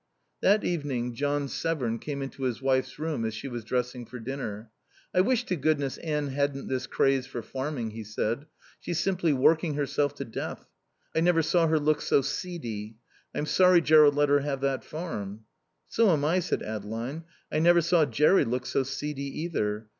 [0.41, 4.71] That evening John Severn came into his wife's room as she was dressing for dinner.
[5.13, 8.47] "I wish to goodness Anne hadn't this craze for farming," he said.
[8.79, 10.65] "She's simply working herself to death.
[11.15, 12.95] I never saw her look so seedy.
[13.35, 15.41] I'm sorry Jerrold let her have that farm."
[15.87, 17.25] "So am I," said Adeline.
[17.51, 19.87] "I never saw Jerry look so seedy, either.